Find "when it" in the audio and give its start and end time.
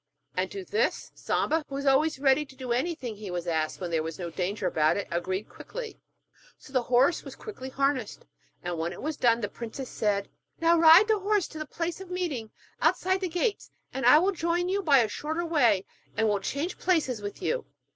8.79-9.01